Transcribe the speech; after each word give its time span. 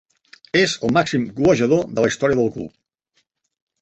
És 0.61 0.71
el 0.87 0.93
màxim 0.95 1.27
golejador 1.41 1.85
de 1.99 2.07
la 2.07 2.11
història 2.13 2.41
del 2.41 2.53
club. 2.57 2.73